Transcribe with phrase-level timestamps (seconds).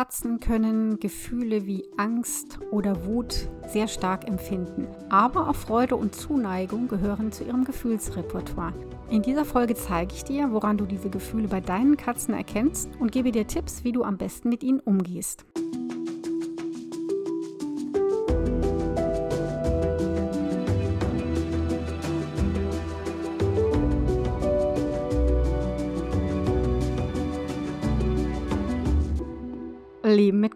[0.00, 4.88] Katzen können Gefühle wie Angst oder Wut sehr stark empfinden.
[5.10, 8.72] Aber auch Freude und Zuneigung gehören zu ihrem Gefühlsrepertoire.
[9.10, 13.12] In dieser Folge zeige ich dir, woran du diese Gefühle bei deinen Katzen erkennst und
[13.12, 15.44] gebe dir Tipps, wie du am besten mit ihnen umgehst.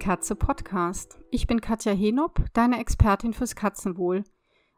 [0.05, 1.19] Katze Podcast.
[1.31, 4.23] Ich bin Katja Henop, deine Expertin fürs Katzenwohl.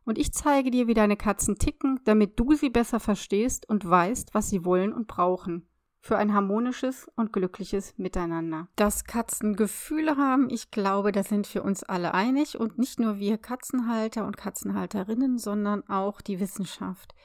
[0.05, 4.35] Und ich zeige dir, wie deine Katzen ticken, damit du sie besser verstehst und weißt,
[4.35, 5.67] was sie wollen und brauchen.
[5.99, 8.69] Für ein harmonisches und glückliches Miteinander.
[8.77, 12.57] Dass Katzen Gefühle haben, ich glaube, da sind wir uns alle einig.
[12.61, 17.17] Und nicht nur wir Katzenhalter und Katzenhalterinnen, sondern auch die Wissenschaft.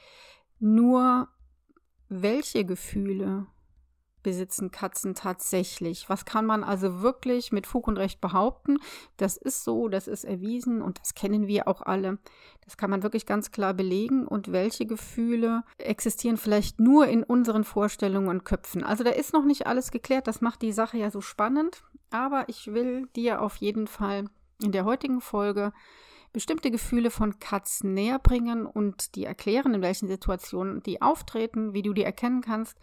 [0.58, 1.28] Nur
[2.08, 3.46] welche Gefühle
[4.22, 6.08] besitzen Katzen tatsächlich?
[6.08, 8.78] Was kann man also wirklich mit Fug und Recht behaupten?
[9.16, 12.18] Das ist so, das ist erwiesen und das kennen wir auch alle.
[12.64, 14.26] Das kann man wirklich ganz klar belegen.
[14.26, 18.84] Und welche Gefühle existieren vielleicht nur in unseren Vorstellungen und Köpfen?
[18.84, 20.26] Also da ist noch nicht alles geklärt.
[20.26, 21.82] Das macht die Sache ja so spannend.
[22.10, 24.28] Aber ich will dir auf jeden Fall
[24.62, 25.72] in der heutigen Folge
[26.32, 31.82] bestimmte Gefühle von Katzen näher bringen und die erklären, in welchen Situationen die auftreten, wie
[31.82, 32.78] du die erkennen kannst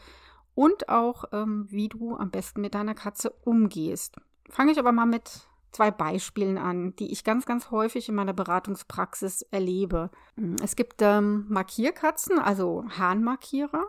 [0.56, 4.18] und auch, ähm, wie du am besten mit deiner Katze umgehst.
[4.50, 8.34] Fange ich aber mal mit zwei Beispielen an, die ich ganz, ganz häufig in meiner
[8.34, 10.10] Beratungspraxis erlebe.
[10.36, 13.86] Mm, es gibt ähm, Markierkatzen, also Hahnmarkierer.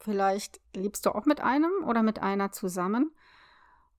[0.00, 3.12] Vielleicht lebst du auch mit einem oder mit einer zusammen.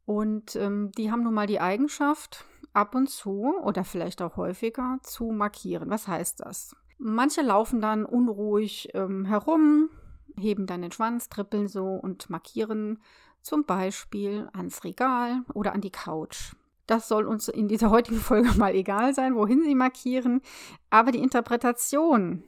[0.06, 4.98] Und ähm, die haben nun mal die Eigenschaft, ab und zu oder vielleicht auch häufiger
[5.04, 5.90] zu markieren.
[5.90, 6.76] Was heißt das?
[6.98, 9.90] Manche laufen dann unruhig ähm, herum,
[10.38, 13.00] heben dann den Schwanz, trippeln so und markieren
[13.42, 16.54] zum Beispiel ans Regal oder an die Couch.
[16.88, 20.42] Das soll uns in dieser heutigen Folge mal egal sein, wohin sie markieren.
[20.90, 22.44] Aber die Interpretation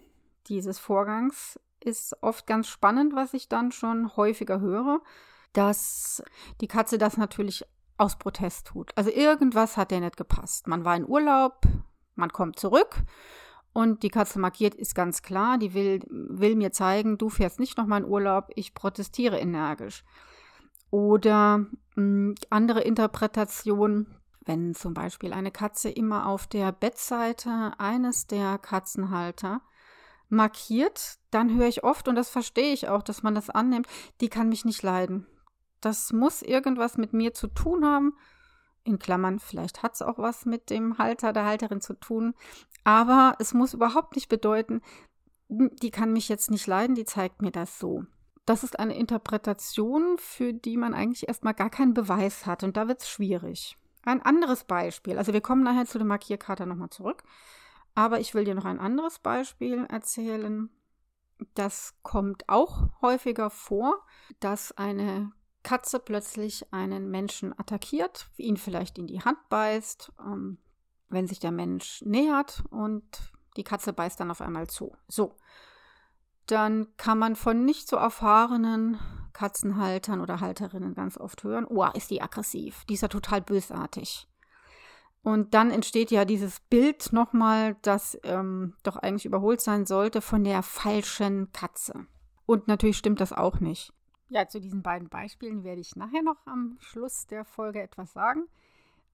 [0.47, 5.01] dieses Vorgangs ist oft ganz spannend, was ich dann schon häufiger höre,
[5.53, 6.23] dass
[6.61, 7.65] die Katze das natürlich
[7.97, 8.91] aus Protest tut.
[8.95, 10.67] Also irgendwas hat der nicht gepasst.
[10.67, 11.61] Man war in Urlaub,
[12.15, 13.03] man kommt zurück
[13.75, 17.77] und die Katze markiert ist ganz klar, die will, will mir zeigen, du fährst nicht
[17.77, 20.05] nochmal in Urlaub, ich protestiere energisch.
[20.91, 24.15] Oder mh, hm, andere Interpretation,
[24.45, 29.59] wenn zum Beispiel eine Katze immer auf der Bettseite eines der Katzenhalter
[30.29, 33.87] markiert, dann höre ich oft, und das verstehe ich auch, dass man das annimmt,
[34.21, 35.27] die kann mich nicht leiden.
[35.81, 38.13] Das muss irgendwas mit mir zu tun haben
[38.85, 42.35] in Klammern, vielleicht hat es auch was mit dem Halter, der Halterin zu tun.
[42.83, 44.81] Aber es muss überhaupt nicht bedeuten,
[45.47, 48.03] die kann mich jetzt nicht leiden, die zeigt mir das so.
[48.45, 52.63] Das ist eine Interpretation, für die man eigentlich erstmal gar keinen Beweis hat.
[52.63, 53.77] Und da wird es schwierig.
[54.03, 57.23] Ein anderes Beispiel, also wir kommen nachher zu der Markierkarte nochmal zurück.
[57.95, 60.69] Aber ich will dir noch ein anderes Beispiel erzählen.
[61.55, 64.05] Das kommt auch häufiger vor,
[64.39, 65.31] dass eine
[65.65, 70.59] Katze plötzlich einen Menschen attackiert, ihn vielleicht in die Hand beißt, ähm,
[71.09, 73.03] wenn sich der Mensch nähert und
[73.57, 74.95] die Katze beißt dann auf einmal zu.
[75.07, 75.35] So,
[76.45, 78.99] dann kann man von nicht so erfahrenen
[79.33, 84.29] Katzenhaltern oder Halterinnen ganz oft hören, oh, ist die aggressiv, die ist ja total bösartig.
[85.23, 90.43] Und dann entsteht ja dieses Bild nochmal, das ähm, doch eigentlich überholt sein sollte, von
[90.43, 92.05] der falschen Katze.
[92.45, 93.91] Und natürlich stimmt das auch nicht.
[94.29, 98.45] Ja, zu diesen beiden Beispielen werde ich nachher noch am Schluss der Folge etwas sagen.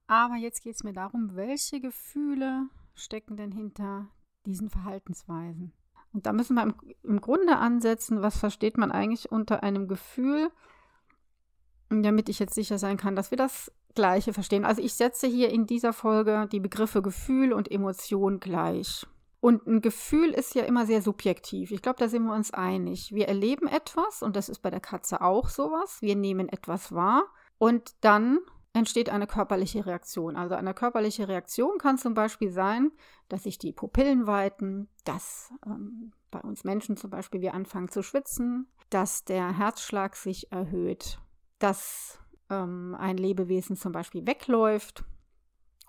[0.08, 4.08] Aber jetzt geht es mir darum, welche Gefühle stecken denn hinter
[4.46, 5.74] diesen Verhaltensweisen.
[6.14, 10.50] Und da müssen wir im, im Grunde ansetzen, was versteht man eigentlich unter einem Gefühl,
[11.90, 14.66] damit ich jetzt sicher sein kann, dass wir das Gleiche verstehen.
[14.66, 19.06] Also ich setze hier in dieser Folge die Begriffe Gefühl und Emotion gleich.
[19.41, 21.72] Und ein Gefühl ist ja immer sehr subjektiv.
[21.72, 23.12] Ich glaube, da sind wir uns einig.
[23.12, 25.97] Wir erleben etwas und das ist bei der Katze auch sowas.
[26.02, 27.24] Wir nehmen etwas wahr
[27.57, 28.40] und dann
[28.74, 30.35] entsteht eine körperliche Reaktion.
[30.35, 32.91] Also eine körperliche Reaktion kann zum Beispiel sein,
[33.29, 38.03] dass sich die Pupillen weiten, dass ähm, bei uns Menschen zum Beispiel wir anfangen zu
[38.03, 41.20] schwitzen, dass der Herzschlag sich erhöht,
[41.58, 42.20] dass
[42.52, 45.03] ähm, ein Lebewesen zum Beispiel wegläuft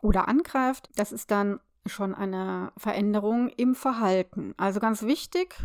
[0.01, 0.89] oder angreift.
[0.97, 4.55] Das ist dann schon eine Veränderung im Verhalten.
[4.57, 5.57] Also ganz wichtig,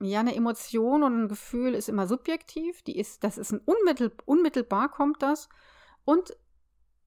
[0.00, 2.82] ja, eine Emotion und ein Gefühl ist immer subjektiv.
[2.82, 5.48] Die ist, das ist ein unmittel, unmittelbar kommt das.
[6.04, 6.36] Und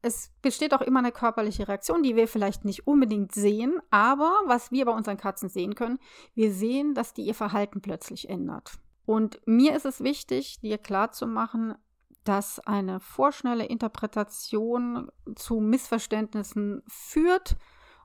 [0.01, 4.71] es besteht auch immer eine körperliche Reaktion, die wir vielleicht nicht unbedingt sehen, aber was
[4.71, 5.99] wir bei unseren Katzen sehen können,
[6.33, 8.73] wir sehen, dass die ihr Verhalten plötzlich ändert.
[9.05, 11.75] Und mir ist es wichtig, dir klarzumachen,
[12.23, 17.55] dass eine vorschnelle Interpretation zu Missverständnissen führt.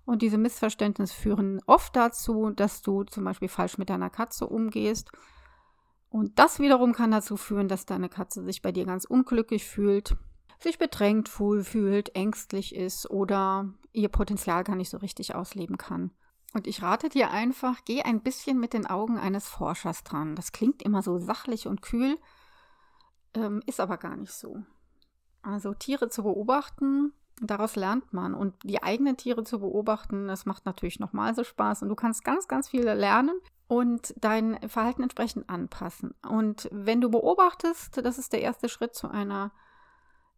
[0.06, 5.11] Und diese Missverständnisse führen oft dazu, dass du zum Beispiel falsch mit deiner Katze umgehst.
[6.08, 10.17] Und das wiederum kann dazu führen, dass deine Katze sich bei dir ganz unglücklich fühlt,
[10.61, 16.12] sich bedrängt fühlt, ängstlich ist oder ihr Potenzial gar nicht so richtig ausleben kann.
[16.55, 20.37] Und ich rate dir einfach, geh ein bisschen mit den Augen eines Forschers dran.
[20.37, 22.17] Das klingt immer so sachlich und kühl,
[23.35, 24.62] ähm, ist aber gar nicht so.
[25.43, 28.35] Also Tiere zu beobachten, daraus lernt man.
[28.35, 31.83] Und die eigenen Tiere zu beobachten, das macht natürlich nochmal so Spaß.
[31.83, 33.38] Und du kannst ganz, ganz viel lernen
[33.69, 36.15] und dein Verhalten entsprechend anpassen.
[36.27, 39.53] Und wenn du beobachtest, das ist der erste Schritt zu einer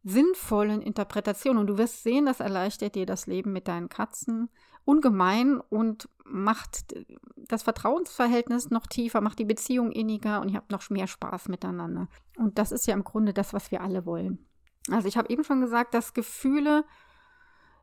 [0.05, 1.59] sinnvollen Interpretation.
[1.59, 4.49] Und du wirst sehen, das erleichtert dir das Leben mit deinen Katzen
[4.85, 6.95] ungemein und macht
[7.37, 12.09] das Vertrauensverhältnis noch tiefer, macht die Beziehung inniger und ihr habt noch mehr Spaß miteinander.
[12.39, 14.48] Und das ist ja im Grunde das, was wir alle wollen.
[14.90, 16.85] Also ich habe eben schon gesagt, dass Gefühle,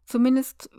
[0.05, 0.69] zumindest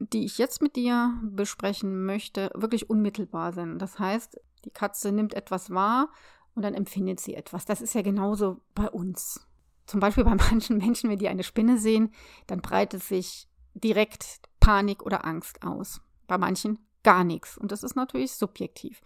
[0.00, 3.78] die ich jetzt mit dir besprechen möchte, wirklich unmittelbar sind.
[3.78, 6.10] Das heißt, die Katze nimmt etwas wahr
[6.54, 7.64] und dann empfindet sie etwas.
[7.64, 9.46] Das ist ja genauso bei uns.
[9.86, 12.12] Zum Beispiel bei manchen Menschen, wenn die eine Spinne sehen,
[12.46, 16.00] dann breitet sich direkt Panik oder Angst aus.
[16.26, 17.56] Bei manchen gar nichts.
[17.56, 19.00] Und das ist natürlich subjektiv.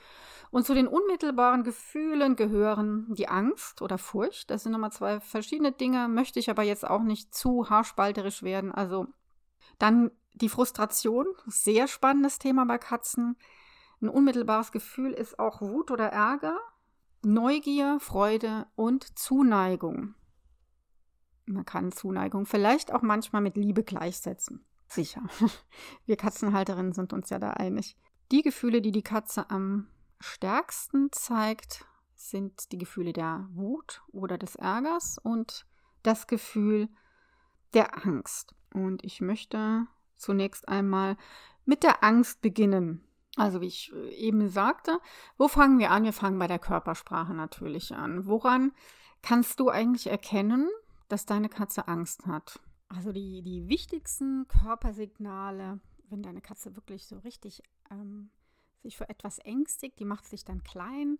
[0.51, 4.51] Und zu den unmittelbaren Gefühlen gehören die Angst oder Furcht.
[4.51, 8.73] Das sind nochmal zwei verschiedene Dinge, möchte ich aber jetzt auch nicht zu haarspalterisch werden.
[8.73, 9.07] Also
[9.79, 13.37] dann die Frustration, sehr spannendes Thema bei Katzen.
[14.01, 16.59] Ein unmittelbares Gefühl ist auch Wut oder Ärger,
[17.23, 20.15] Neugier, Freude und Zuneigung.
[21.47, 24.65] Man kann Zuneigung vielleicht auch manchmal mit Liebe gleichsetzen.
[24.89, 25.23] Sicher.
[26.07, 27.97] Wir Katzenhalterinnen sind uns ja da einig.
[28.31, 29.89] Die Gefühle, die die Katze am
[30.21, 35.67] stärksten zeigt, sind die Gefühle der Wut oder des Ärgers und
[36.03, 36.89] das Gefühl
[37.75, 38.55] der Angst.
[38.73, 39.87] Und ich möchte
[40.17, 41.17] zunächst einmal
[41.65, 43.05] mit der Angst beginnen.
[43.37, 44.99] Also wie ich äh, eben sagte,
[45.37, 46.05] wo fangen wir an?
[46.05, 48.27] Wir fangen bei der Körpersprache natürlich an.
[48.27, 48.73] Woran
[49.23, 50.69] kannst du eigentlich erkennen,
[51.09, 52.59] dass deine Katze Angst hat?
[52.89, 58.31] Also die, die wichtigsten Körpersignale, wenn deine Katze wirklich so richtig ähm,
[58.83, 61.19] sich für etwas ängstigt, die macht sich dann klein.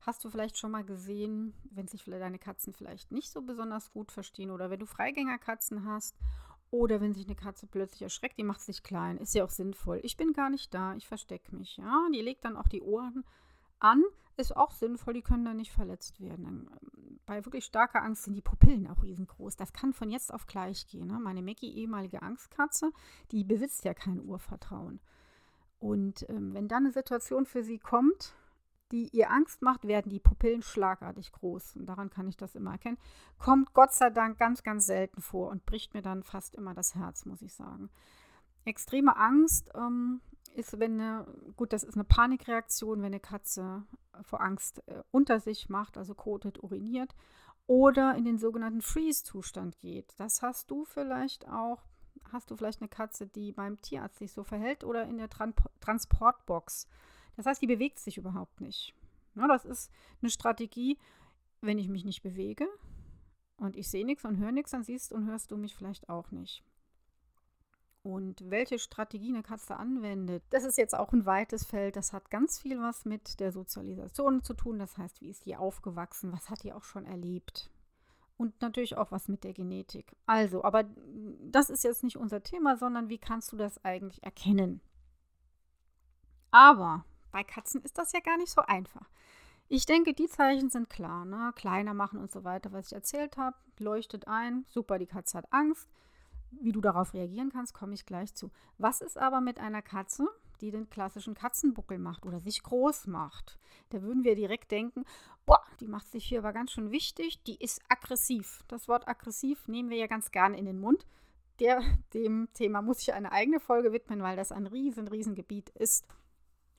[0.00, 4.12] Hast du vielleicht schon mal gesehen, wenn sich deine Katzen vielleicht nicht so besonders gut
[4.12, 6.16] verstehen oder wenn du Freigängerkatzen hast
[6.70, 9.18] oder wenn sich eine Katze plötzlich erschreckt, die macht sich klein.
[9.18, 10.00] Ist ja auch sinnvoll.
[10.04, 11.78] Ich bin gar nicht da, ich verstecke mich.
[11.78, 13.24] Ja, die legt dann auch die Ohren
[13.80, 14.02] an,
[14.36, 16.70] ist auch sinnvoll, die können dann nicht verletzt werden.
[17.26, 19.56] Bei wirklich starker Angst sind die Pupillen auch riesengroß.
[19.56, 21.08] Das kann von jetzt auf gleich gehen.
[21.08, 21.18] Ne?
[21.18, 22.92] Meine Mackie, ehemalige Angstkatze,
[23.32, 25.00] die besitzt ja kein Urvertrauen.
[25.80, 28.34] Und ähm, wenn dann eine Situation für sie kommt,
[28.90, 31.76] die ihr Angst macht, werden die Pupillen schlagartig groß.
[31.76, 32.98] Und daran kann ich das immer erkennen.
[33.38, 36.94] Kommt Gott sei Dank ganz, ganz selten vor und bricht mir dann fast immer das
[36.94, 37.90] Herz, muss ich sagen.
[38.68, 40.20] Extreme Angst ähm,
[40.54, 41.26] ist, wenn eine,
[41.56, 43.84] gut, das ist eine Panikreaktion, wenn eine Katze
[44.22, 47.14] vor Angst äh, unter sich macht, also kotet, uriniert
[47.66, 50.14] oder in den sogenannten Freeze-Zustand geht.
[50.18, 51.82] Das hast du vielleicht auch,
[52.32, 55.54] hast du vielleicht eine Katze, die beim Tierarzt sich so verhält oder in der Tran
[55.80, 56.86] Transportbox.
[57.36, 58.94] Das heißt, die bewegt sich überhaupt nicht.
[59.34, 60.98] Ja, das ist eine Strategie,
[61.60, 62.68] wenn ich mich nicht bewege
[63.56, 66.30] und ich sehe nichts und höre nichts, dann siehst und hörst du mich vielleicht auch
[66.30, 66.64] nicht
[68.08, 70.42] und welche Strategie eine Katze anwendet.
[70.50, 71.94] Das ist jetzt auch ein weites Feld.
[71.94, 74.78] Das hat ganz viel was mit der Sozialisation zu tun.
[74.78, 76.32] Das heißt, wie ist die aufgewachsen?
[76.32, 77.70] Was hat die auch schon erlebt?
[78.38, 80.16] Und natürlich auch was mit der Genetik.
[80.26, 80.84] Also, aber
[81.40, 84.80] das ist jetzt nicht unser Thema, sondern wie kannst du das eigentlich erkennen?
[86.50, 89.10] Aber bei Katzen ist das ja gar nicht so einfach.
[89.68, 91.26] Ich denke, die Zeichen sind klar.
[91.26, 91.52] Ne?
[91.56, 93.56] Kleiner machen und so weiter, was ich erzählt habe.
[93.78, 94.64] Leuchtet ein.
[94.68, 95.90] Super, die Katze hat Angst.
[96.50, 98.50] Wie du darauf reagieren kannst, komme ich gleich zu.
[98.78, 100.26] Was ist aber mit einer Katze,
[100.60, 103.58] die den klassischen Katzenbuckel macht oder sich groß macht?
[103.90, 105.04] Da würden wir direkt denken,
[105.44, 108.64] boah, die macht sich hier aber ganz schön wichtig, die ist aggressiv.
[108.68, 111.06] Das Wort aggressiv nehmen wir ja ganz gerne in den Mund.
[111.60, 111.82] Der,
[112.14, 116.06] dem Thema muss ich eine eigene Folge widmen, weil das ein riesen, riesen Gebiet ist.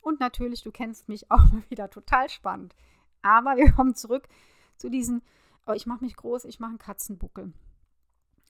[0.01, 2.75] Und natürlich, du kennst mich auch mal wieder total spannend.
[3.21, 4.27] Aber wir kommen zurück
[4.77, 5.21] zu diesen,
[5.67, 7.53] oh, ich mache mich groß, ich mache einen Katzenbuckel.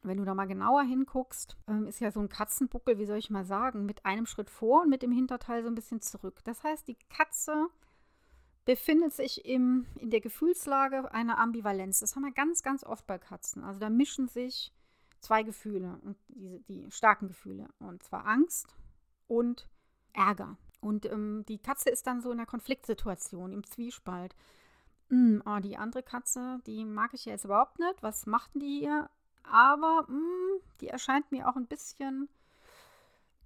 [0.01, 3.29] Wenn du da mal genauer hinguckst, ähm, ist ja so ein Katzenbuckel, wie soll ich
[3.29, 6.39] mal sagen, mit einem Schritt vor und mit dem Hinterteil so ein bisschen zurück.
[6.45, 7.67] Das heißt, die Katze
[8.65, 11.99] befindet sich im, in der Gefühlslage einer Ambivalenz.
[11.99, 13.63] Das haben wir ganz, ganz oft bei Katzen.
[13.63, 14.71] Also da mischen sich
[15.19, 18.75] zwei Gefühle, und die, die starken Gefühle, und zwar Angst
[19.27, 19.67] und
[20.13, 20.57] Ärger.
[20.81, 24.35] Und ähm, die Katze ist dann so in einer Konfliktsituation, im Zwiespalt.
[25.09, 28.01] hm, oh, die andere Katze, die mag ich ja jetzt überhaupt nicht.
[28.01, 29.09] Was macht die hier?
[29.43, 32.29] Aber mh, hm, die erscheint mir auch ein bisschen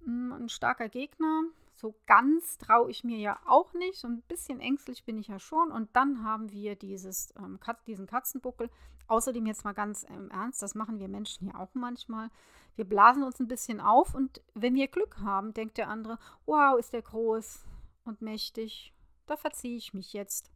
[0.00, 1.44] mh, hm, ein starker Gegner.
[1.76, 3.98] So ganz traue ich mir ja auch nicht.
[3.98, 5.70] So ein bisschen ängstlich bin ich ja schon.
[5.70, 8.70] Und dann haben wir dieses, ähm, Kat diesen Katzenbuckel.
[9.06, 12.30] Außerdem jetzt mal ganz im Ernst, das machen wir Menschen ja auch manchmal.
[12.76, 16.78] Wir blasen uns ein bisschen auf und wenn wir Glück haben, denkt der andere, wow,
[16.78, 17.64] ist der groß
[18.04, 18.94] und mächtig.
[19.26, 20.50] Da verziehe ich mich jetzt.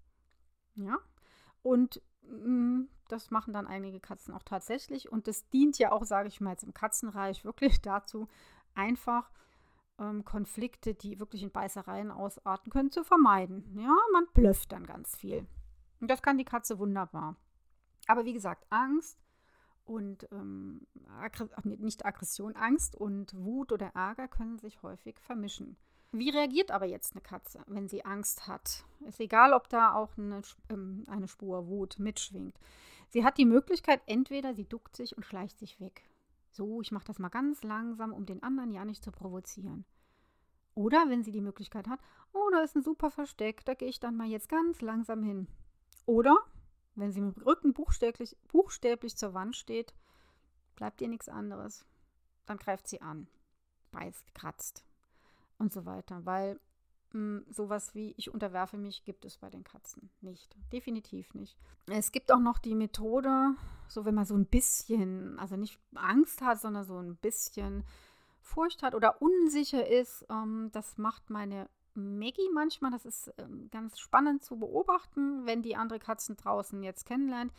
[0.75, 0.99] Ja.
[1.63, 2.08] Und mm,
[3.09, 5.11] das machen dann einige Katzen auch tatsächlich.
[5.11, 8.29] Und das dient ja auch, sage ich mal jetzt im Katzenreich, wirklich dazu,
[8.75, 9.31] einfach
[9.99, 13.65] ähm, Konflikte, die wirklich in Beißereien ausarten können, zu vermeiden.
[13.79, 15.47] Ja, man blöfft dann ganz viel.
[16.01, 17.37] Und das kann die Katze wunderbar.
[18.07, 19.19] Aber wie gesagt, Angst
[19.85, 20.87] und ähm,
[21.65, 25.77] nicht Aggression, Angst und Wut oder Ärger können sich häufig vermischen.
[26.11, 28.85] Wie reagiert aber jetzt eine Katze, wenn sie Angst hat?
[29.07, 32.59] Ist egal, ob da auch eine, ähm, eine Spur Wut mitschwingt.
[33.11, 36.09] Sie hat die Möglichkeit, entweder sie duckt sich und schleicht sich weg.
[36.51, 39.85] So, ich mache das mal ganz langsam, um den anderen ja nicht zu provozieren.
[40.75, 42.01] Oder wenn sie die Möglichkeit hat,
[42.33, 45.47] oh, da ist ein super Versteck, da gehe ich dann mal jetzt ganz langsam hin.
[46.07, 46.39] Oder
[46.95, 49.95] wenn sie mit dem Rücken buchstäblich, buchstäblich zur Wand steht,
[50.75, 51.85] bleibt ihr nichts anderes.
[52.47, 53.29] Dann greift sie an,
[53.91, 54.88] beißt, kratzt
[55.59, 56.25] und so weiter.
[56.25, 56.61] Weil
[57.13, 60.57] mh, hm, sowas wie ich unterwerfe mich gibt es bei den Katzen nicht.
[60.73, 61.59] Definitiv nicht.
[61.87, 63.55] Es gibt auch noch die Methode,
[63.89, 67.85] so wenn man so ein bisschen, also nicht Angst hat, sondern so ein bisschen
[68.41, 70.25] Furcht hat oder unsicher ist.
[70.31, 72.91] Ähm, das macht meine Maggie manchmal.
[72.91, 77.53] Das ist ähm, ganz spannend zu beobachten, wenn die andere Katzen draußen jetzt kennenlernt.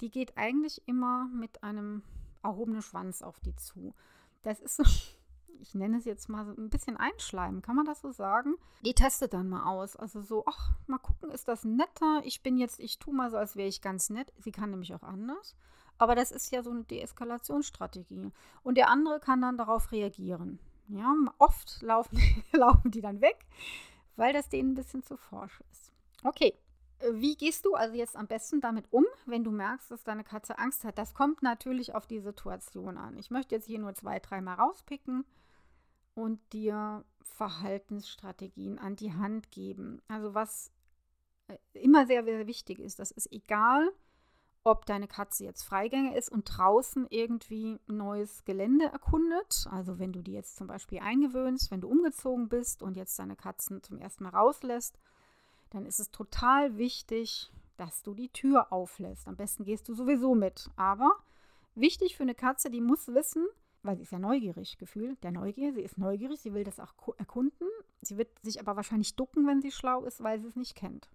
[0.00, 2.02] Die geht eigentlich immer mit einem
[2.42, 3.94] erhobenen Schwanz auf die zu.
[4.42, 4.84] Das ist so
[5.60, 8.54] ich nenne es jetzt mal ein bisschen einschleimen, kann man das so sagen?
[8.84, 9.96] Die testet dann mal aus.
[9.96, 12.22] Also so, ach, mal gucken, ist das netter?
[12.24, 14.32] Ich bin jetzt, ich tue mal so, als wäre ich ganz nett.
[14.38, 15.56] Sie kann nämlich auch anders.
[15.98, 18.30] Aber das ist ja so eine Deeskalationsstrategie.
[18.62, 20.58] Und der andere kann dann darauf reagieren.
[20.88, 22.18] Ja, oft laufen,
[22.52, 23.46] laufen die dann weg,
[24.16, 25.92] weil das denen ein bisschen zu forsch ist.
[26.22, 26.54] Okay,
[27.12, 30.58] wie gehst du also jetzt am besten damit um, wenn du merkst, dass deine Katze
[30.58, 30.96] Angst hat?
[30.98, 33.16] Das kommt natürlich auf die Situation an.
[33.18, 35.24] Ich möchte jetzt hier nur zwei, dreimal rauspicken
[36.16, 40.00] und dir Verhaltensstrategien an die Hand geben.
[40.08, 40.72] Also was
[41.46, 43.92] äh, immer sehr, sehr wichtig ist, das ist egal,
[44.64, 49.66] ob deine Katze jetzt Freigänger ist und draußen irgendwie neues Gelände erkundet.
[49.70, 53.36] Also wenn du die jetzt zum Beispiel eingewöhnst, wenn du umgezogen bist und jetzt deine
[53.36, 54.98] Katzen zum ersten Mal rauslässt,
[55.70, 59.28] dann ist es total wichtig, dass du die Tür auflässt.
[59.28, 60.70] Am besten gehst du sowieso mit.
[60.76, 61.12] Aber
[61.74, 63.46] wichtig für eine Katze, die muss wissen,
[63.86, 66.92] weil sie ist ja neugierig gefühlt, der Neugier, sie ist neugierig, sie will das auch
[67.16, 67.68] erkunden.
[68.02, 71.08] Sie wird sich aber wahrscheinlich ducken, wenn sie schlau ist, weil sie es nicht kennt.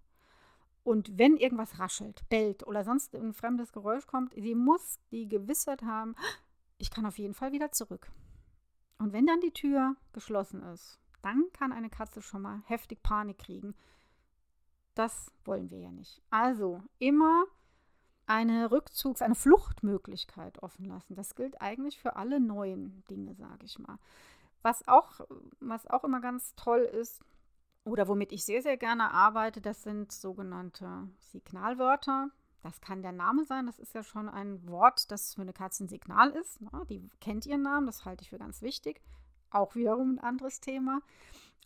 [0.83, 5.83] Und wenn irgendwas raschelt, bellt oder sonst ein fremdes Geräusch kommt, sie muss die Gewissheit
[5.83, 6.15] haben,
[6.77, 8.11] ich kann auf jeden Fall wieder zurück.
[8.97, 13.37] Und wenn dann die Tür geschlossen ist, dann kann eine Katze schon mal heftig Panik
[13.37, 13.75] kriegen.
[14.95, 16.21] Das wollen wir ja nicht.
[16.31, 17.45] Also immer
[18.31, 21.15] eine Rückzugs-, eine Fluchtmöglichkeit offen lassen.
[21.15, 23.97] Das gilt eigentlich für alle neuen Dinge, sage ich mal.
[24.61, 25.19] Was auch,
[25.59, 27.21] was auch immer ganz toll ist,
[27.83, 32.29] oder womit ich sehr, sehr gerne arbeite, das sind sogenannte Signalwörter.
[32.61, 33.65] Das kann der Name sein.
[33.65, 36.61] Das ist ja schon ein Wort, das für eine Katze ein Signal ist.
[36.61, 36.69] Ne?
[36.89, 39.01] Die kennt ihren Namen, das halte ich für ganz wichtig.
[39.49, 41.01] Auch wiederum ein anderes Thema.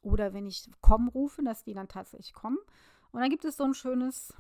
[0.01, 2.57] Oder wenn ich komm rufe, dass die dann tatsächlich kommen.
[3.11, 4.33] Und dann gibt es so ein schönes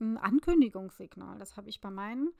[0.00, 1.38] ein Ankündigungssignal.
[1.38, 2.32] Das habe ich bei meinen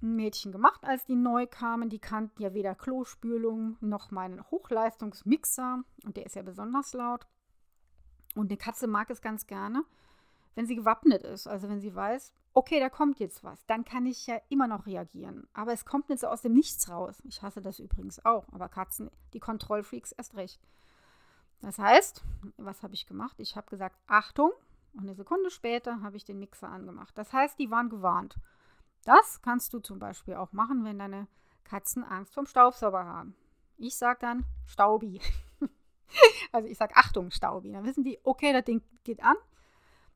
[0.00, 1.88] Mädchen gemacht, als die neu kamen.
[1.88, 7.26] Die kannten ja weder Klospülung noch meinen Hochleistungsmixer und der ist ja besonders laut.
[8.34, 9.84] Und eine Katze mag es ganz gerne,
[10.54, 11.46] wenn sie gewappnet ist.
[11.46, 14.86] Also wenn sie weiß, okay, da kommt jetzt was, dann kann ich ja immer noch
[14.86, 15.46] reagieren.
[15.54, 17.22] Aber es kommt nicht so aus dem Nichts raus.
[17.24, 20.60] Ich hasse das übrigens auch, aber Katzen, die Kontrollfreaks erst recht.
[21.60, 22.22] Das heißt,
[22.58, 23.40] was habe ich gemacht?
[23.40, 24.52] Ich habe gesagt, Achtung,
[24.96, 27.16] und eine Sekunde später habe ich den Mixer angemacht.
[27.18, 28.36] Das heißt, die waren gewarnt.
[29.04, 31.28] Das kannst du zum Beispiel auch machen, wenn deine
[31.64, 33.36] Katzen Angst vom Staubsauger haben.
[33.76, 35.20] Ich sage dann Staubi.
[36.52, 37.72] also ich sage Achtung, Staubi.
[37.72, 39.36] Dann wissen die, okay, das Ding geht an.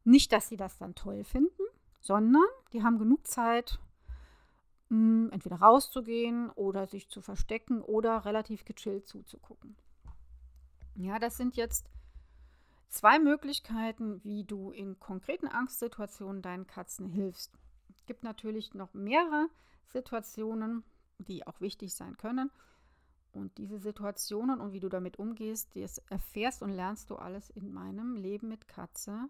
[0.05, 1.63] Nicht, dass sie das dann toll finden,
[2.01, 3.79] sondern die haben genug Zeit,
[4.89, 9.77] mh, hm, entweder rauszugehen oder sich zu verstecken oder relativ gechillt zuzugucken.
[10.95, 11.91] Ja, das sind jetzt
[12.90, 17.52] zwei Möglichkeiten, wie du in konkreten Angstsituationen deinen Katzen hilfst.
[17.88, 19.49] Es gibt natürlich noch mehrere
[19.87, 20.85] Situationen,
[21.18, 22.50] die auch wichtig sein können.
[23.32, 27.73] Und diese Situationen und wie du damit umgehst, das erfährst und lernst du alles in
[27.73, 29.28] meinem Leben mit Katze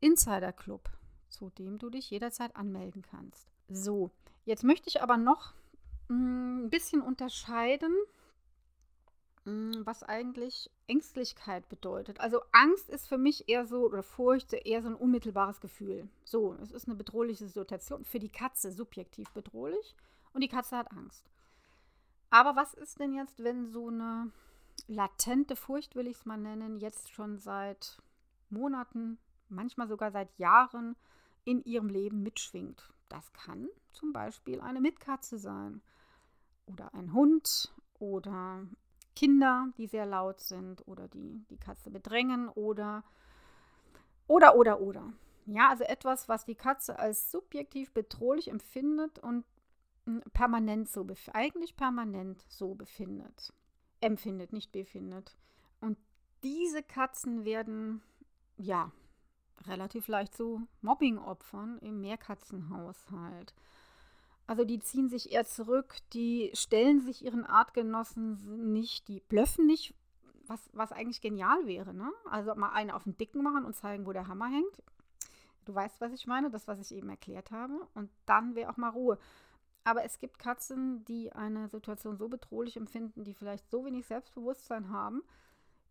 [0.00, 0.90] Insider Club.
[1.28, 3.48] zu dem du dich jederzeit anmelden kannst.
[3.68, 4.10] So,
[4.44, 5.54] jetzt möchte ich aber noch
[6.08, 7.94] mm, ein bisschen unterscheiden,
[9.44, 12.20] was eigentlich Ängstlichkeit bedeutet.
[12.20, 16.08] Also Angst ist für mich eher so, oder Furcht eher so ein unmittelbares Gefühl.
[16.24, 18.04] So, es ist eine bedrohliche Situation.
[18.04, 19.96] Für die Katze subjektiv bedrohlich
[20.32, 21.28] und die Katze hat Angst.
[22.30, 24.30] Aber was ist denn jetzt, wenn so eine
[24.86, 28.00] latente Furcht, will ich es mal nennen, jetzt schon seit
[28.48, 29.18] Monaten,
[29.48, 30.96] manchmal sogar seit Jahren
[31.44, 32.92] in ihrem Leben mitschwingt?
[33.08, 35.82] Das kann zum Beispiel eine Mitkatze sein
[36.66, 38.66] oder ein Hund oder
[39.14, 43.04] Kinder, die sehr laut sind oder die die Katze bedrängen oder
[44.26, 45.12] oder oder oder.
[45.46, 49.44] Ja, also etwas, was die Katze als subjektiv bedrohlich empfindet und
[50.32, 53.52] permanent so, eigentlich permanent so befindet.
[54.00, 55.36] Empfindet, nicht befindet.
[55.80, 55.98] Und
[56.42, 58.02] diese Katzen werden,
[58.56, 58.92] ja,
[59.66, 63.54] relativ leicht zu Mobbing-Opfern im Mehrkatzenhaushalt.
[64.52, 69.94] Also die ziehen sich eher zurück, die stellen sich ihren Artgenossen nicht, die blöffen nicht,
[70.46, 71.94] was, was eigentlich genial wäre.
[71.94, 72.12] Ne?
[72.30, 74.82] Also mal eine auf den Dicken machen und zeigen, wo der Hammer hängt.
[75.64, 77.88] Du weißt, was ich meine, das, was ich eben erklärt habe.
[77.94, 79.18] Und dann wäre auch mal Ruhe.
[79.84, 84.90] Aber es gibt Katzen, die eine Situation so bedrohlich empfinden, die vielleicht so wenig Selbstbewusstsein
[84.90, 85.22] haben,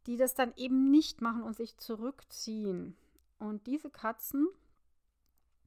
[0.06, 2.96] die das dann eben nicht machen und sich zurückziehen.
[3.40, 4.48] Und diese Katzen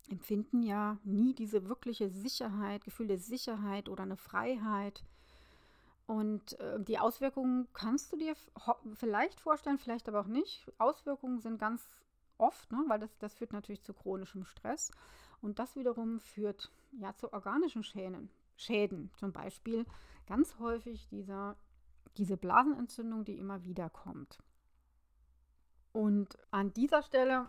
[0.08, 5.04] empfinden ja nie diese wirkliche Sicherheit, Gefühl der Sicherheit oder eine Freiheit.
[6.06, 8.34] Und äh, die Auswirkungen kannst du dir
[8.94, 10.70] vielleicht vorstellen, vielleicht aber auch nicht.
[10.78, 11.82] Auswirkungen sind ganz
[12.36, 14.90] oft, ne, weil das, das führt natürlich zu chronischem Stress.
[15.40, 18.30] Und das wiederum führt ja zu organischen Schäden.
[18.56, 19.84] Schäden, zum Beispiel
[20.26, 21.56] ganz häufig dieser,
[22.16, 24.38] diese Blasenentzündung, die immer wieder kommt.
[25.92, 27.48] Und an dieser Stelle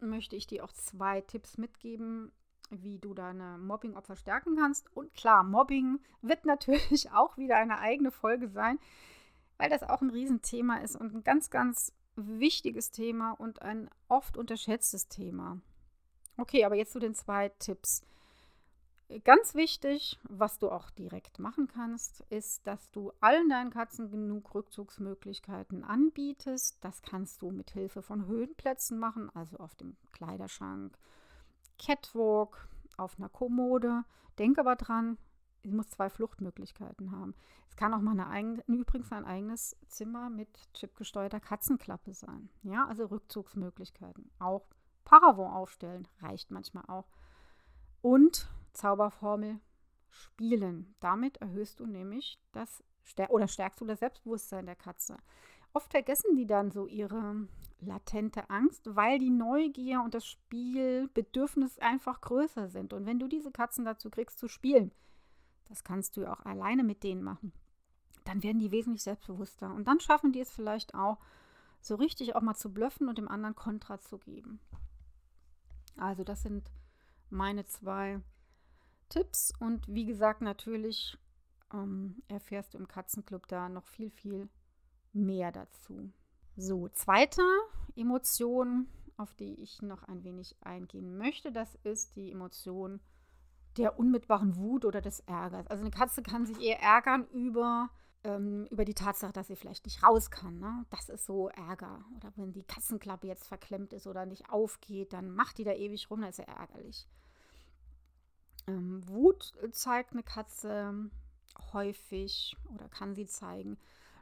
[0.00, 2.32] möchte ich dir auch zwei Tipps mitgeben,
[2.70, 4.94] wie du deine Mobbing-Opfer stärken kannst.
[4.96, 8.78] Und klar, Mobbing wird natürlich auch wieder eine eigene Folge sein,
[9.58, 14.36] weil das auch ein Riesenthema ist und ein ganz, ganz wichtiges Thema und ein oft
[14.36, 15.60] unterschätztes Thema.
[16.38, 18.02] Okay, aber jetzt zu den zwei Tipps.
[19.22, 24.52] Ganz wichtig, was du auch direkt machen kannst, ist, dass du allen deinen Katzen genug
[24.52, 26.78] Rückzugsmöglichkeiten anbietest.
[26.80, 30.98] Das kannst du mit Hilfe von Höhenplätzen machen, also auf dem Kleiderschrank,
[31.78, 34.04] Catwalk, auf einer Kommode.
[34.40, 35.18] Denk aber dran,
[35.62, 37.34] sie muss zwei Fluchtmöglichkeiten haben.
[37.68, 42.48] Es kann auch mal eine eigene, übrigens ein eigenes Zimmer mit chipgesteuerter Katzenklappe sein.
[42.62, 44.32] Ja, also Rückzugsmöglichkeiten.
[44.40, 44.66] Auch
[45.04, 47.06] Paravent aufstellen reicht manchmal auch.
[48.02, 49.60] Und Zauberformel
[50.10, 50.94] spielen.
[51.00, 52.82] Damit erhöhst du nämlich das
[53.28, 55.16] oder stärkst du das Selbstbewusstsein der Katze.
[55.72, 57.46] Oft vergessen die dann so ihre
[57.80, 62.92] latente Angst, weil die Neugier und das Spielbedürfnis einfach größer sind.
[62.92, 64.92] Und wenn du diese Katzen dazu kriegst zu spielen,
[65.68, 67.52] das kannst du ja auch alleine mit denen machen,
[68.24, 69.72] dann werden die wesentlich selbstbewusster.
[69.72, 71.18] Und dann schaffen die es vielleicht auch,
[71.80, 74.58] so richtig auch mal zu blöffen und dem anderen Kontra zu geben.
[75.96, 76.70] Also das sind
[77.30, 78.20] meine zwei
[79.08, 81.16] Tipps und wie gesagt, natürlich
[81.72, 84.48] ähm, erfährst du im Katzenclub da noch viel, viel
[85.12, 86.12] mehr dazu.
[86.56, 87.42] So, zweite
[87.94, 93.00] Emotion, auf die ich noch ein wenig eingehen möchte, das ist die Emotion
[93.76, 95.66] der unmittelbaren Wut oder des Ärgers.
[95.66, 97.90] Also eine Katze kann sich eher ärgern über,
[98.24, 100.58] ähm, über die Tatsache, dass sie vielleicht nicht raus kann.
[100.58, 100.86] Ne?
[100.88, 102.04] Das ist so Ärger.
[102.16, 106.10] Oder wenn die Katzenklappe jetzt verklemmt ist oder nicht aufgeht, dann macht die da ewig
[106.10, 107.06] rum, das ist ja ärgerlich.
[108.66, 111.10] Ähm, Wut zeigt eine Katze
[111.72, 113.78] häufig oder kann sie zeigen.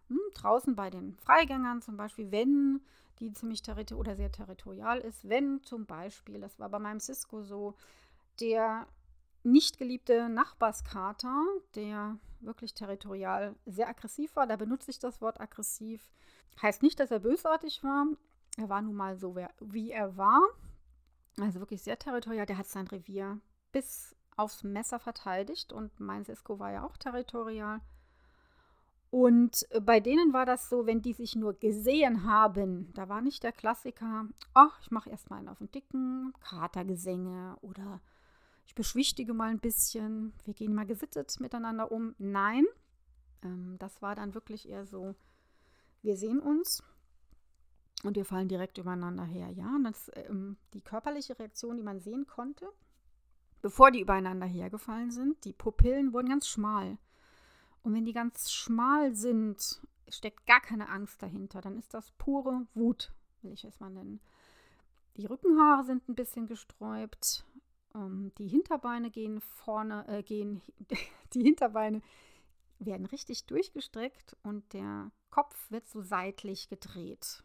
[0.08, 2.80] Hm, draußen bei den Freigängern zum Beispiel, wenn
[3.20, 7.42] die ziemlich territorial oder sehr territorial ist, wenn zum Beispiel, das war bei meinem Cisco
[7.42, 7.74] so,
[8.40, 8.86] der
[9.44, 16.10] nicht geliebte Nachbarskater, der wirklich territorial sehr aggressiv war, da benutze ich das Wort aggressiv,
[16.60, 18.06] heißt nicht, dass er bösartig war.
[18.56, 20.42] Er war nun mal so, wie er war.
[21.40, 22.46] Also wirklich sehr territorial.
[22.46, 23.40] Der hat sein Revier
[23.72, 27.80] bis aufs Messer verteidigt und mein Cisco war ja auch territorial.
[29.10, 33.20] Und äh, bei denen war das so, wenn die sich nur gesehen haben, da war
[33.20, 38.00] nicht der Klassiker, ach, ich mache erstmal einen auf den dicken, Katergesänge oder
[38.66, 42.14] ich beschwichtige mal ein bisschen, wir gehen mal gesittet miteinander um.
[42.18, 42.64] Nein,
[43.42, 45.14] ähm, das war dann wirklich eher so,
[46.02, 46.82] wir sehen uns
[48.02, 49.48] und wir fallen direkt übereinander her.
[49.50, 52.68] Ja, und das, ähm, die körperliche Reaktion, die man sehen konnte,
[53.64, 56.98] bevor die übereinander hergefallen sind, die Pupillen wurden ganz schmal.
[57.82, 61.62] Und wenn die ganz schmal sind, steckt gar keine Angst dahinter.
[61.62, 64.20] Dann ist das pure Wut, will ich es mal nennen.
[65.16, 67.46] Die Rückenhaare sind ein bisschen gesträubt.
[67.94, 70.60] Ähm, die Hinterbeine gehen vorne, äh, gehen,
[71.32, 72.02] die Hinterbeine
[72.78, 77.42] werden richtig durchgestreckt und der Kopf wird so seitlich gedreht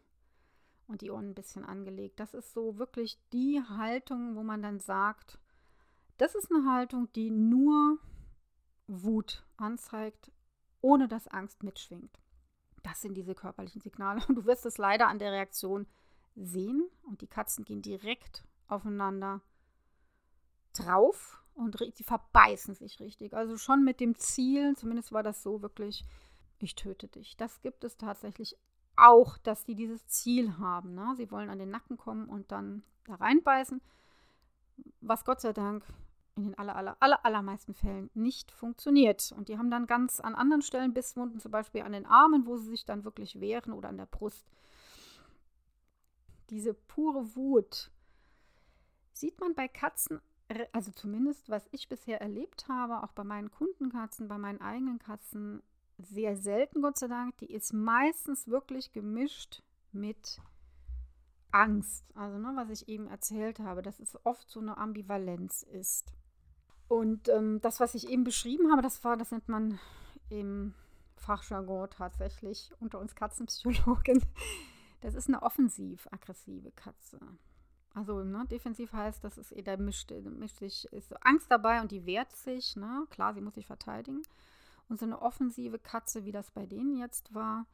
[0.86, 2.20] und die Ohren ein bisschen angelegt.
[2.20, 5.39] Das ist so wirklich die Haltung, wo man dann sagt,
[6.20, 7.98] das ist eine Haltung, die nur
[8.86, 10.30] Wut anzeigt,
[10.80, 12.20] ohne dass Angst mitschwingt.
[12.82, 14.22] Das sind diese körperlichen Signale.
[14.28, 15.86] Und du wirst es leider an der Reaktion
[16.34, 16.88] sehen.
[17.02, 19.40] Und die Katzen gehen direkt aufeinander
[20.72, 23.34] drauf und die verbeißen sich richtig.
[23.34, 26.04] Also schon mit dem Ziel, zumindest war das so wirklich,
[26.58, 27.36] ich töte dich.
[27.36, 28.56] Das gibt es tatsächlich
[28.96, 30.94] auch, dass die dieses Ziel haben.
[30.94, 31.14] Ne?
[31.16, 33.80] Sie wollen an den Nacken kommen und dann da reinbeißen,
[35.00, 35.84] was Gott sei Dank
[36.40, 39.32] in den aller, aller, aller, allermeisten Fällen nicht funktioniert.
[39.36, 42.56] Und die haben dann ganz an anderen Stellen Bisswunden, zum Beispiel an den Armen, wo
[42.56, 44.50] sie sich dann wirklich wehren oder an der Brust.
[46.48, 47.90] Diese pure Wut
[49.12, 50.20] sieht man bei Katzen,
[50.72, 55.62] also zumindest was ich bisher erlebt habe, auch bei meinen Kundenkatzen, bei meinen eigenen Katzen,
[55.98, 57.36] sehr selten, Gott sei Dank.
[57.38, 60.40] Die ist meistens wirklich gemischt mit
[61.52, 62.04] Angst.
[62.14, 66.12] Also, ne, was ich eben erzählt habe, dass es oft so eine Ambivalenz ist.
[66.90, 69.78] Und ähm, das, was ich eben beschrieben habe, das war, das nennt man
[70.28, 70.74] im
[71.14, 74.24] Fachjargon tatsächlich unter uns Katzenpsychologen.
[75.02, 77.18] Das ist eine offensiv-aggressive Katze.
[77.94, 81.90] Also ne, defensiv heißt, das ist eh, da mischt, mischt sich, ist Angst dabei und
[81.90, 82.76] die wehrt sich.
[82.76, 83.06] Ne?
[83.08, 84.20] Klar, sie muss sich verteidigen.
[84.90, 87.64] Und so eine offensive Katze, wie das bei denen jetzt war,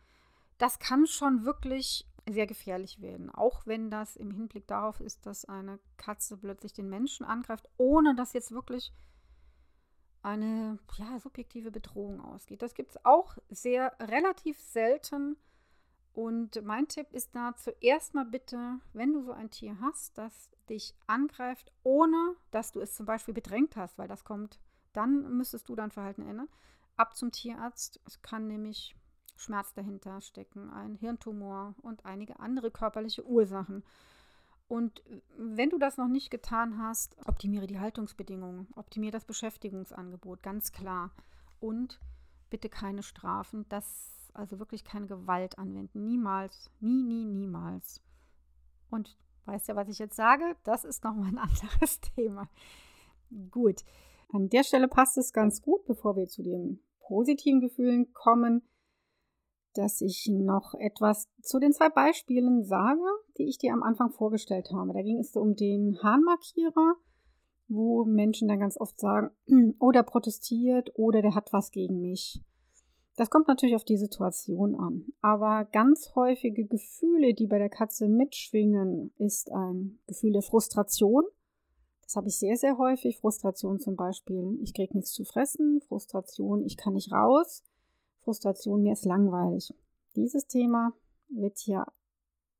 [0.59, 3.31] das kann schon wirklich sehr gefährlich werden.
[3.31, 8.15] Auch wenn das im Hinblick darauf ist, dass eine Katze plötzlich den Menschen angreift, ohne
[8.15, 8.93] dass jetzt wirklich
[10.23, 12.62] eine ja, subjektive Bedrohung ausgeht.
[12.62, 15.37] Das gibt es auch sehr relativ selten.
[16.15, 20.51] Und mein Tipp ist da zuerst mal bitte, wenn du so ein Tier hast, das
[20.69, 24.59] dich angreift, ohne dass du es zum Beispiel bedrängt hast, weil das kommt,
[24.93, 26.49] dann müsstest du dein Verhalten ändern.
[26.97, 28.01] Ab zum Tierarzt.
[28.07, 28.97] Es kann nämlich
[29.37, 33.85] Schmerz dahinter stecken, ein Hirntumor und einige andere körperliche Ursachen.
[34.68, 35.03] Und
[35.37, 41.12] wenn du das noch nicht getan hast, optimiere die Haltungsbedingungen, optimiere das Beschäftigungsangebot, ganz klar.
[41.61, 42.01] Und
[42.51, 46.05] bitte keine Strafen, das also wirklich keine Gewalt anwenden.
[46.05, 48.03] Niemals, nie, nie, niemals.
[48.90, 50.57] Und weißt ja, was ich jetzt sage?
[50.64, 52.49] Das ist nochmal ein anderes Thema.
[53.51, 53.85] Gut.
[54.33, 58.62] An der Stelle passt es ganz gut, bevor wir zu den positiven Gefühlen kommen
[59.77, 63.01] dass ich noch etwas zu den zwei Beispielen sage,
[63.39, 64.93] die ich dir am Anfang vorgestellt habe.
[64.93, 66.95] Da ging es um den Hahnmarkierer,
[67.69, 69.31] wo Menschen dann ganz oft sagen,
[69.79, 72.43] oh, protestiert oder der hat was gegen mich.
[73.17, 75.07] Das kommt natürlich auf die Situation an.
[75.23, 81.25] Aber ganz häufige Gefühle, die bei der Katze mitschwingen, ist ein Gefühl der Frustration.
[82.03, 83.19] Das habe ich sehr, sehr häufig.
[83.19, 85.81] Frustration zum Beispiel, ich kriege nichts zu fressen.
[85.89, 87.65] Frustration, ich kann nicht raus.
[88.27, 89.73] Frustration, mir ist langweilig.
[90.17, 90.93] Dieses Thema
[91.29, 91.87] wird hier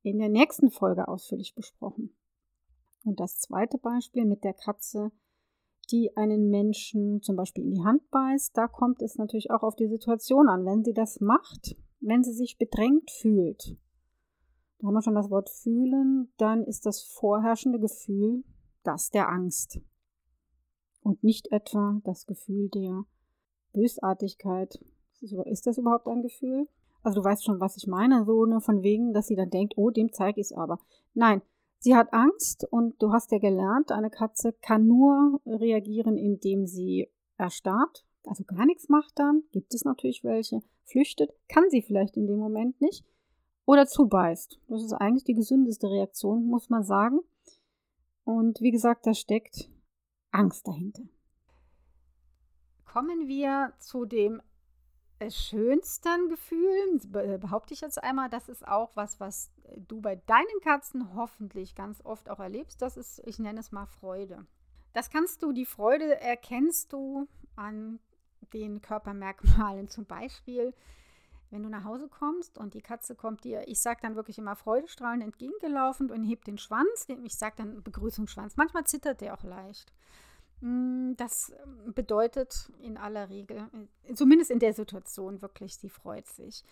[0.01, 2.15] in der nächsten Folge ausführlich besprochen.
[3.03, 5.11] Und das zweite Beispiel mit der Katze,
[5.91, 9.75] die einen Menschen zum Beispiel in die Hand beißt, da kommt es natürlich auch auf
[9.75, 10.65] die Situation an.
[10.65, 13.77] Wenn sie das macht, wenn sie sich bedrängt fühlt,
[14.79, 18.45] da haben wir schon das Wort fühlen, dann ist das vorherrschende Gefühl
[18.83, 19.81] das der Angst
[21.01, 23.03] und nicht etwa das Gefühl der
[23.73, 24.79] Bösartigkeit
[25.21, 26.67] ist das überhaupt ein Gefühl?
[27.03, 29.73] Also du weißt schon, was ich meine, so ne, von wegen, dass sie dann denkt,
[29.77, 30.79] oh, dem zeige ich es aber.
[31.13, 31.41] Nein,
[31.79, 37.09] sie hat Angst und du hast ja gelernt, eine Katze kann nur reagieren, indem sie
[37.37, 42.27] erstarrt, also gar nichts macht dann, gibt es natürlich welche, flüchtet, kann sie vielleicht in
[42.27, 43.05] dem Moment nicht,
[43.65, 44.59] oder zubeißt.
[44.67, 47.19] Das ist eigentlich die gesündeste Reaktion, muss man sagen.
[48.23, 49.69] Und wie gesagt, da steckt
[50.31, 51.03] Angst dahinter.
[52.85, 54.41] Kommen wir zu dem
[55.29, 60.15] schönsten Gefühlen, äh, behaupte ich jetzt einmal, das ist auch was, was äh, du bei
[60.15, 62.81] deinen Katzen hoffentlich ganz oft auch erlebst.
[62.81, 64.45] Das ist, ich nenne es mal Freude.
[64.93, 67.99] Das kannst du, die Freude erkennst du an
[68.53, 69.87] den Körpermerkmalen.
[69.89, 70.73] Zum Beispiel,
[71.49, 74.55] wenn du nach Hause kommst und die Katze kommt dir, ich sage dann wirklich immer
[74.55, 77.07] freudestrahlend entgegengelaufen und hebt den Schwanz.
[77.23, 78.57] Ich sage dann Begrüßungsschwanz.
[78.57, 79.93] Manchmal zittert der auch leicht.
[80.61, 83.69] Mm, das ähm, bedeutet in aller Regel,
[84.07, 86.63] äh, zumindest in der Situation wirklich, sie freut sich.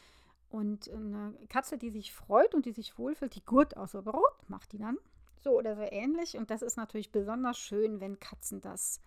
[0.49, 4.49] Und eine Katze, die sich freut und die sich wohlfühlt, die gurt auch so rot
[4.49, 4.97] macht die dann.
[5.41, 6.37] So oder so ähnlich.
[6.37, 9.01] Und das ist natürlich besonders schön, wenn Katzen das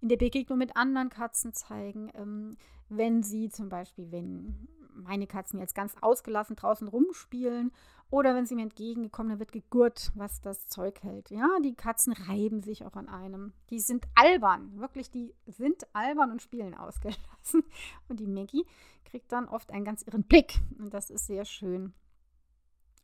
[0.00, 2.10] in der Begegnung mit anderen Katzen zeigen.
[2.14, 2.56] Ähm,
[2.88, 7.72] wenn sie zum Beispiel, wenn meine Katzen jetzt ganz ausgelassen draußen rumspielen
[8.10, 11.30] oder wenn sie mir entgegengekommen, dann wird gegurt, was das Zeug hält.
[11.30, 13.52] Ja, die Katzen reiben sich auch an einem.
[13.70, 17.64] Die sind albern, wirklich, die sind albern und spielen ausgelassen.
[18.08, 18.64] Und die Maggie
[19.04, 20.60] kriegt dann oft einen ganz irren Blick.
[20.78, 21.92] Und das ist sehr schön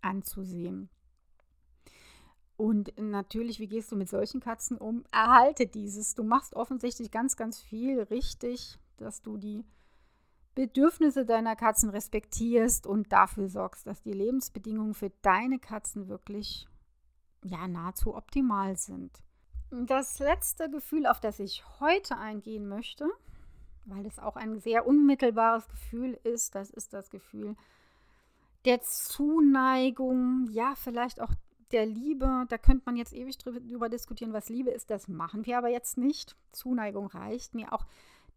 [0.01, 0.89] anzusehen.
[2.57, 5.05] Und natürlich, wie gehst du mit solchen Katzen um?
[5.11, 6.15] Erhalte dieses.
[6.15, 9.65] Du machst offensichtlich ganz, ganz viel richtig, dass du die
[10.61, 16.69] Bedürfnisse deiner Katzen respektierst und dafür sorgst, dass die Lebensbedingungen für deine Katzen wirklich
[17.43, 19.11] ja nahezu optimal sind.
[19.71, 23.09] Das letzte Gefühl, auf das ich heute eingehen möchte,
[23.87, 27.57] weil es auch ein sehr unmittelbares Gefühl ist, das ist das Gefühl
[28.67, 31.33] der Zuneigung, ja, vielleicht auch
[31.73, 32.45] der Liebe.
[32.51, 34.91] Da könnte man jetzt ewig drüber diskutieren, was Liebe ist.
[34.91, 36.37] Das machen wir aber jetzt nicht.
[36.53, 37.87] Zuneigung reicht mir auch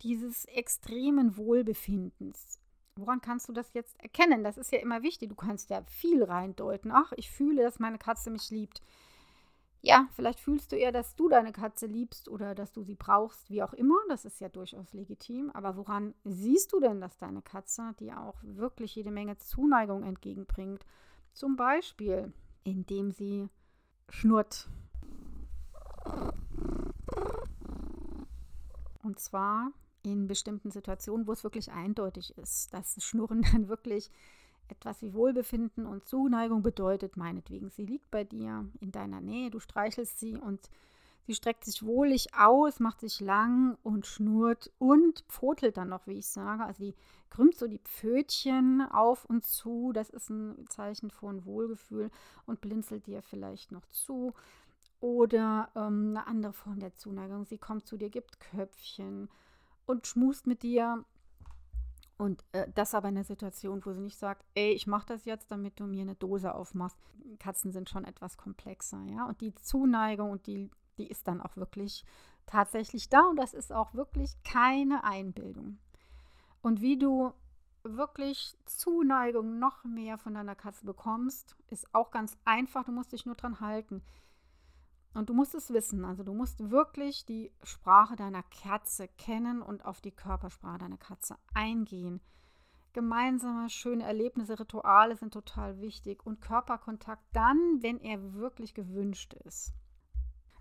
[0.03, 2.59] dieses extremen Wohlbefindens.
[2.95, 4.43] Woran kannst du das jetzt erkennen?
[4.43, 5.29] Das ist ja immer wichtig.
[5.29, 6.91] Du kannst ja viel reindeuten.
[6.91, 8.81] Ach, ich fühle, dass meine Katze mich liebt.
[9.81, 13.49] Ja, vielleicht fühlst du eher, dass du deine Katze liebst oder dass du sie brauchst,
[13.49, 13.97] wie auch immer.
[14.09, 15.49] Das ist ja durchaus legitim.
[15.51, 20.85] Aber woran siehst du denn, dass deine Katze dir auch wirklich jede Menge Zuneigung entgegenbringt?
[21.33, 22.31] Zum Beispiel,
[22.63, 23.49] indem sie
[24.07, 24.69] schnurrt.
[29.01, 29.71] Und zwar
[30.11, 34.11] in bestimmten Situationen, wo es wirklich eindeutig ist, dass Schnurren dann wirklich
[34.69, 39.59] etwas wie Wohlbefinden und Zuneigung bedeutet, meinetwegen, sie liegt bei dir in deiner Nähe, du
[39.59, 40.69] streichelst sie und
[41.25, 46.19] sie streckt sich wohlig aus, macht sich lang und schnurrt und pfotelt dann noch, wie
[46.19, 46.63] ich sage.
[46.63, 46.95] Also die
[47.29, 52.09] krümmt so die Pfötchen auf und zu, das ist ein Zeichen von Wohlgefühl
[52.45, 54.33] und blinzelt dir vielleicht noch zu.
[54.99, 57.43] Oder ähm, eine andere Form der Zuneigung.
[57.43, 59.29] Sie kommt zu dir, gibt Köpfchen
[59.85, 61.05] und schmust mit dir.
[62.17, 65.25] Und äh, das aber in der Situation, wo sie nicht sagt, ey, ich mache das
[65.25, 66.97] jetzt, damit du mir eine Dose aufmachst.
[67.39, 69.25] Katzen sind schon etwas komplexer, ja.
[69.25, 72.05] Und die Zuneigung und die, die ist dann auch wirklich
[72.45, 75.79] tatsächlich da und das ist auch wirklich keine Einbildung.
[76.61, 77.33] Und wie du
[77.83, 82.85] wirklich Zuneigung noch mehr von deiner Katze bekommst, ist auch ganz einfach.
[82.85, 84.01] Du musst dich nur dran halten.
[85.13, 89.85] Und du musst es wissen, also du musst wirklich die Sprache deiner Katze kennen und
[89.85, 92.19] auf die Körpersprache deiner Katze eingehen.
[92.93, 99.73] Gemeinsame, schöne Erlebnisse, Rituale sind total wichtig und Körperkontakt dann, wenn er wirklich gewünscht ist.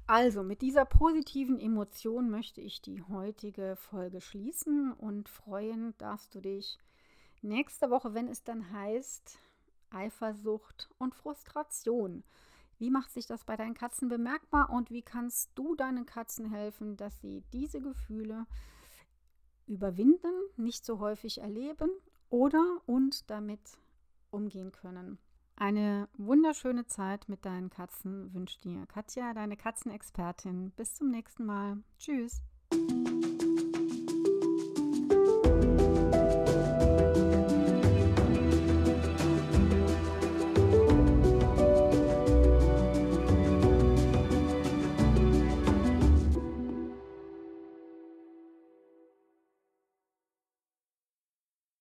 [0.06, 6.40] Also, mit dieser positiven Emotion möchte ich die heutige Folge schließen und freuen darfst du
[6.40, 6.78] dich
[7.40, 9.38] nächste Woche, wenn es dann heißt
[9.90, 12.24] Eifersucht und Frustration.
[12.82, 16.96] Wie macht sich das bei deinen Katzen bemerkbar und wie kannst du deinen Katzen helfen,
[16.96, 18.44] dass sie diese Gefühle
[19.68, 21.92] überwinden, nicht so häufig erleben
[22.28, 23.60] oder und damit
[24.32, 25.20] umgehen können?
[25.54, 30.72] Eine wunderschöne Zeit mit deinen Katzen wünscht dir Katja, deine Katzenexpertin.
[30.72, 31.84] Bis zum nächsten Mal.
[32.00, 32.42] Tschüss.